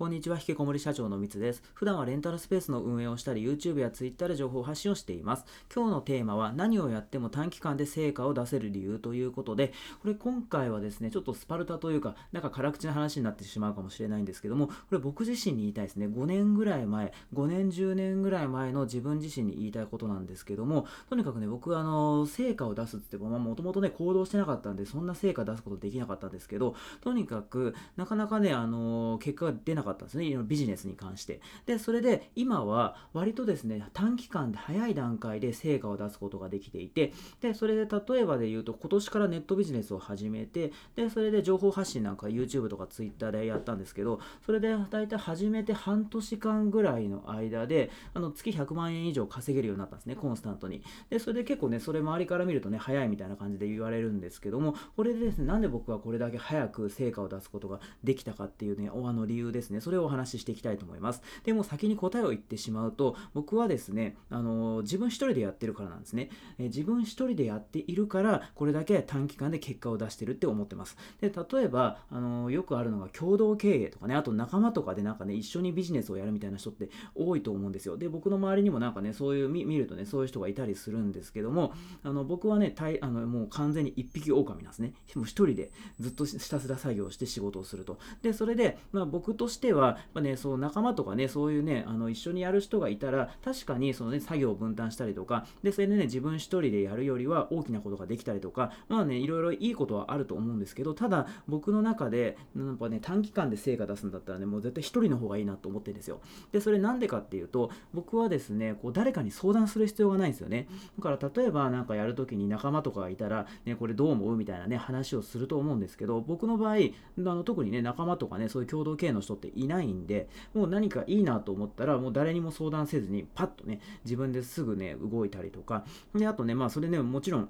[0.00, 1.62] こんにちは、引きこもり社長のみつです。
[1.74, 5.44] 普段はレンタルスペースの運営をしたり、YouTube や Twitter で情報発信をしています。
[5.70, 16.06] 今日のテーマは、何をやっても短期間で成果を出せる理由ということで、これ今回はですね、ちょっとスパルタというか、なんか辛口な話になってしまうかもしれないんですけども、これ僕自身に言いたいですね。
[16.06, 30.36] 5年ぐらい前、5年、10年ぐらい前の自分自身に言いたいことなんですけども、とにかくね、僕はあの、成果を出すって言っても、もともとね、行動してなかったんで、そんな成果出すことできなかったんですけど、とにかく、なかなかね、あの、結果が出なかったかったんですね。
[30.42, 31.40] ビジネスネスに関して。
[31.66, 50.82] で、それで今は割とですね、短期間で早い段階で成果を出すことができていて、で、それで例えばで言うと今年からネットビジネスを始めて、で、それで情報発信なんか YouTube とか Twitter でやったんですけど、それで大体始めて半年間ぐらいの間で、あの月100万円以上稼げるようになったんですね、コンスタントに。
[51.10, 61.22] で、それで結構ね、それ周りから見るとね、早いみたいな感じで言われるんですけども、これでですね、なんで僕はこれだけ早く成果を出すことができたかっていうね、あの理由ですね、それをお話ししていきたいと思います。
[61.44, 66.30] でも先に答えを言ってしまうと、僕はですね、あの自分一人でやってるからなんですね。
[66.58, 70.96] え自分一人でやっているから、これだけ短期間で結果を出してるって思ってます。
[71.20, 77.96] で、例えば、あのよくあるのが共同経営とかね、あと仲間とかでなんかね、一緒にビジネスをやるみたいな人って多いと思うんですよ。
[77.96, 84.94] で、僕の周りにもなんかね、そういう見るとね、そういう人がいたりするんですけども、あの僕はね、あのもう完全に一匹狼なんですね。
[85.14, 87.98] もう一人でずっとひたすら作業して仕事をすると。
[88.22, 106.20] で、それで、まあ、僕としてでは、まあね、そう仲間とかね、そういうね、あの一緒にやる人がいたら、確かにそのね、作業を分担したりとか、で、それでね、自分一人でやるよりは大きなことができたりとか、まあね、いろいろいいことはあると思うんですけど、ただ、僕の中で、やっぱね、短期間で成果出すんだったらね、もう絶対一人の方がいいなと思ってるんですよ。
[106.50, 110.66] で、それなんでかっていうと、僕はですね、こう誰かに相談する必要がないんですよね。
[110.98, 116.78] だから、例えばなんかやるときに仲間とかがいたら、ね、これどう思うみたいなね、話をすると思うんですけど、僕の場合、あ
[117.20, 127.48] の特にね、仲間とかね、そういう共同経営の人っていないんで、もう何かいいなと思ったら、もう誰にも相談せずに、パッとね、自分ですぐね、動いたりとか、で、あとね、まあ、それね、もちろん、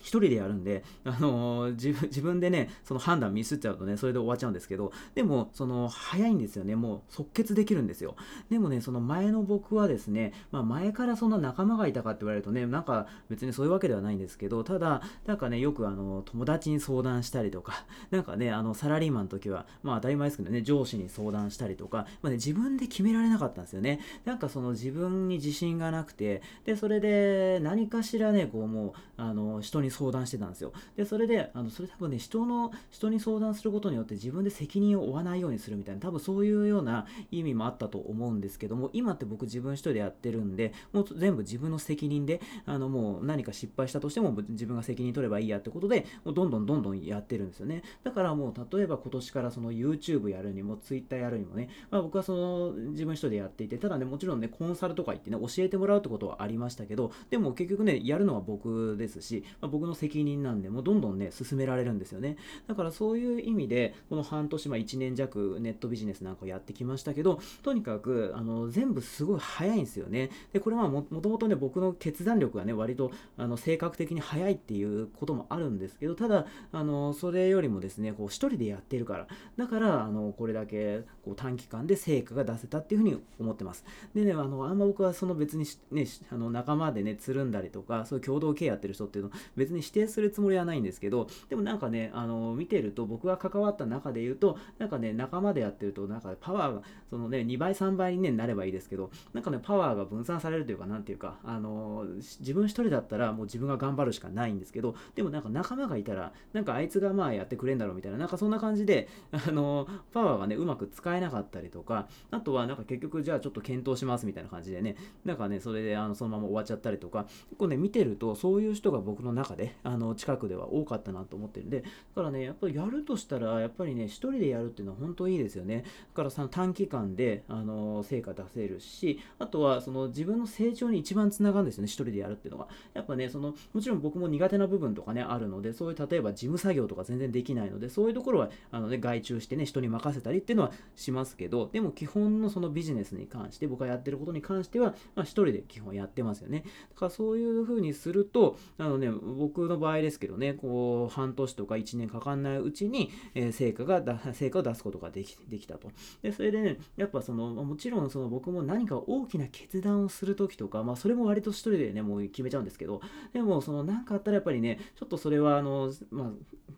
[0.00, 6.76] 一人でやるんで、あのー、自分自分でね、その判断ミスっちゃうとね、それで終わっちゃうんですけど、でも、その、早いんですよね。
[6.76, 8.16] もう即決できるんですよ。
[8.50, 24.00] でもね、その前の僕はですね、まあ前からそんな仲間がいたかって言われるとね、なんか別にそういうわけではないんですけど、ただ、なんかね、よくあの、友達に相談したりとか、 なんかね、あの、サラリーマンの時は、まあ当たり前ですけどね、上司に相談したりとか、まあね、自分で決められなかったんですよね。
[24.24, 30.72] なんかその自分に自信がなくて、で、それで何かしらね、こうもう、あの、人に相談してたんですよ。
[30.96, 47.82] で、それで、あの、それ多分ね、人の、人に相談することによって自分で責任を負わないようにするみたいな、多分そういうような意味もあったと思うんですけども、今って僕自分一人でやってるんで、もう全部自分の責任で、あの、もう何か失敗したとしても自分が責任取ればいいやってことで、もうどんどんどんどんやってるんですよね。
[48.02, 62.36] だからもう、例えば今年からその YouTube やるにも、Twitter やるにもね、まあ僕はその自分一人でやっていて、ただね、もちろんね、コンサルとか行ってね、教えてもらうってことはありましたけど、でも結局ね、やるのは僕ですし、まあ、僕の責任なんで、もうどんどんね、進められるんですよね。
[62.68, 70.30] だからそういう意味で、この半年、まあ1年弱ネットビジネスなんかをやってきましたけど、とにかく、あの、全部すごい早いんですよね。
[70.52, 83.84] で、これはもともとね、僕の決断力がね、割と、あの、性格的に早いっていうこともあるんですけど、ただ、あの、それよりもですね、こう、一人でやってるから、だから、あの、これだけ、こう、短期間で成果が出せたっていうふうに思ってます。
[84.14, 125.82] でね、あの、あんま僕はその別にね、あの、仲間でね、つるんだりとか、そういう共同経営やってる人っていうの別別に指定するつもりはないんですけど、でもなんかね、あの、見てると、僕が関わった中で言うと、なんかね、仲間でやってると、なんかパワーが、そのね、2倍、3倍に、ね、なればいいですけど、なんかね、パワーが分散されるというか、なんていうか、あの、自分一人だったらもう自分が頑張るしかないんですけど、でもなんか仲間がいたら、なんかあいつがまあやってくれんだろうみたいな、なんかそんな感じで、あの、パワーがね、うまく使えなかったりとか、あとはなんか結局、じゃあちょっと検討しますみたいな感じでね、なんかね、それであのそのまま終わっちゃったりとか、結構ね、見てると、そういう人が僕の中で、あの、近くでは多かったなと思ってるんで、だからね、やっぱりやるとしたら、やっぱりね、一人でやるっていうのは本当いいですよね。
[125.82, 132.68] だからその短期間で、あの、成果出せるし、あとはその自分の成長に一番つながるんですよね、一人でやるっていうのが。
[132.92, 146.64] やっぱね、その、もちろん僕も苦手な部分とかね、あるので、そういう例えば事務作業とか全然できないので、そういうところは、あのね、外注してね、人に任せたりっていうのはしますけど、でも基本のそのビジネスに関して、僕がやってることに関しては、まあ一人で基本やってますよね。
[146.94, 149.08] だからそういう風にすると、あのね、
[149.44, 154.02] 僕の場合ですけどね、こう、半年とか1年かかんないうちに、えー、成果が、
[154.32, 155.90] 成果を出すことができできたと。
[156.22, 163.02] で、それでね、やっぱその、もちろんその僕も何か大きな決断をするときとか、まあ、それも割と一人でね、もう決めちゃうんですけど、
[163.34, 166.32] でも、その、なんかあったらやっぱりね、ちょっとそれは、あの、まあ、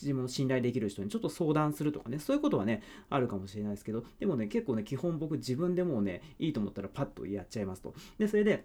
[0.00, 7.92] 自分の信頼できる人にちょっと相談するとかね、そういうことはね、あるかもしれないですけど、でもね、結構ね、基本僕自分でもうね、いいと思ったらパッとやっちゃいますと。
[8.18, 8.64] で、それで、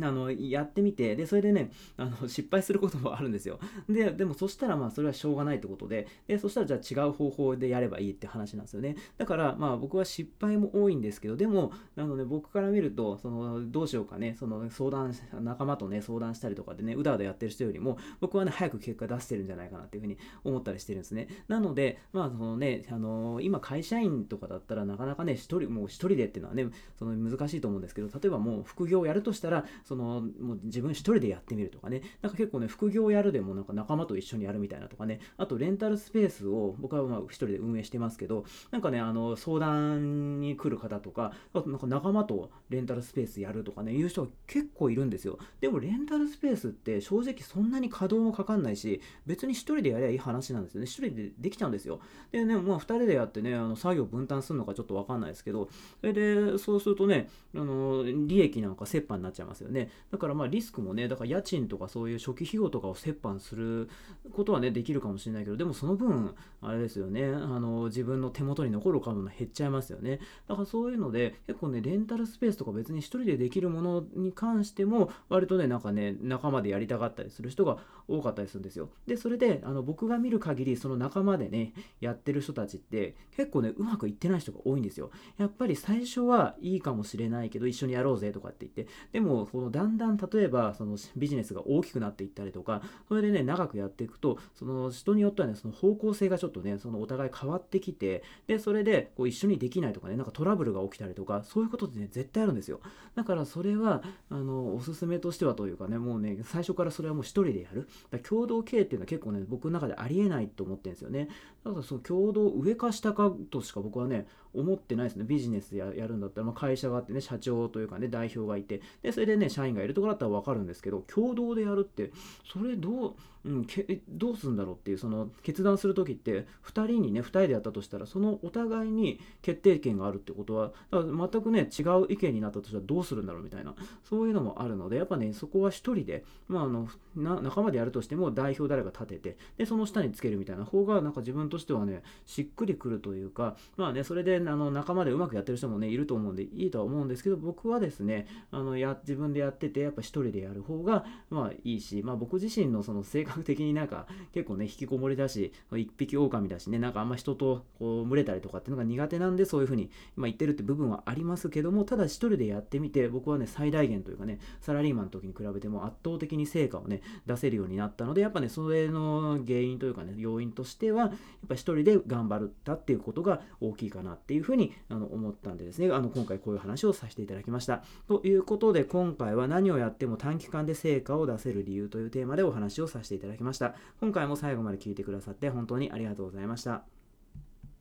[0.00, 3.58] あのやってみてでそれでねあの 失敗することもあるんですよ。
[3.88, 8.96] ででもそしたらまあそれはしょうがないってことででそしたらじゃあ違う方法でやればいいって話なんですよね。
[9.16, 21.28] だからまあ僕は失敗も多いんですけどでもあの、ね、僕から見るとそのどうしようかねその相談仲間とね相談したりとかでねうだうだやってる人よりも僕はね早く結果出してるんじゃないかなっていうふうに思ったりしてるんですね。
[21.48, 26.66] なのでまあそのねあの今会社員とかだったらなかなかね一人もう一人でっていうのはね
[26.98, 45.38] その難しいと思うんですけど例えばもう副業をやるとしたらそのもう自分一人でやってみるとかね、なんか結構ね、副業やるでもなんか仲間と一緒にやるみたいなとかね、あとレンタルスペースを僕はまあ一人で運営してますけど、なんかね、あの相談に来る方とか、あとなんか仲間とレンタルスペースやるとかね、いう人が結構いるんですよ。
[45.60, 50.86] でもレンタルスペースって正直そんなに稼働もかかんないし、別に一人でやりゃいい話なんですよね。
[50.86, 52.00] 一人でできちゃうんですよ。
[52.32, 55.68] でね、まあ二人でやってね、あの作業分担するのかちょっとわかんないですけど、
[56.00, 59.73] それで、そうするとね、あの利益なんか折半になっちゃいますよね。
[59.74, 63.90] ねだからまあリスクもね、だから家賃とかそういう初期費用とかを折半する
[64.32, 70.20] ことはね、できるかもしれないけど、でもその分、あれですよね、あの自分の手元に残る株も減っちゃいますよね。
[70.48, 77.78] だからそういうので、結構ね、レンタルスペースとか別に一人でできるものに関しても、割とね、なんかね、仲間でやりたかったりする人が
[78.08, 78.90] 多かったりするんですよ。
[79.06, 85.10] で、それで、あの僕が見る限り、その仲間でね、やってる人たちって、結構ね、うまくいってない人が多いんですよ。
[85.38, 102.80] やっぱり最初はいいかもしれないけど、一緒にやろうぜとかって言って、でも、こだんだん例えば、そのビジネスが大きくなっていったりとか、それでね、長くやっていくと、その人によってはね、その方向性がちょっとね、そのお互い変わってきて、で、それでこう一緒にできないとかね、なんかトラブルが起きたりとか、そういうことってね、絶対あるんですよ。
[103.14, 107.88] だからそれは、あの、おすすめとしてはというかね、もうね、最初からそれはもう一人でやる。
[108.10, 111.28] だ共同経営っていうのは結構ね、僕の中でありえないと思ってるんですよね。
[111.64, 115.24] だからその共同上か下かとしか僕はね、思ってないですね。
[115.24, 122.10] ビジネスややるんだったら、まあ、会社があってね、社長というかね、代表がいて、で、それでね、社員がいるところだったら分かるんですけど、共同でやるって、
[122.52, 123.14] それどう、
[123.44, 171.10] うん、けどうするんだろうっていう、その決断するときって、2人にね、2人でやったとしたら、そのお互いに決定権があるってことは、だから全くね、違う意見になったとしたらどうするんだろうみたいな、そういうのもあるので、やっぱね、そこは1人で、まあ、あの仲間でやるとしても、代表誰か立てて、で、その下につけるみたいな方が、なんか自分としてはね、しっくりくるというか、まあね、それであの仲間でうまくやってる人もね、いると思うんで、いいとは思うんですけど、僕はですね、あのや自分でやってて、やっぱ1人でやる方が、まあいいし、まあ僕自身のその性格的になんか結構ね、引きこもりだし、一匹狼だしね、なんかあんま人とこう群れたりとかっていうのが苦手なんで、そういうふうに、まあ、言ってるって部分はありますけども、ただ1人でやってみて、僕はね、最大限というかね、サラリーマンの時に比べても圧倒的に成果をね、出せるようになったので、やっぱね、それの原因というかね、要因としては、やっ
[171.48, 177.82] ぱ1人で頑張ったっていうことが大きいかなっていうふうにあの思ったんでですね、あの今回こういう話をさせていただきました。
[178.08, 183.74] ということで、今回は何をやっても短期間で成果を出せる理由というテーマでお話をさせていただきましたいただきました。
[184.00, 186.93] 今回も最後まで聞いてくださって本当にありがとうございました。